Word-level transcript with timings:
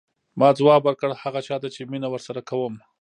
ما 0.39 0.49
ځواب 0.59 0.81
ورکړ 0.85 1.09
هغه 1.23 1.39
چا 1.47 1.55
ته 1.61 1.67
چې 1.75 1.81
مینه 1.91 2.07
ورسره 2.11 2.41
کوم. 2.49 2.73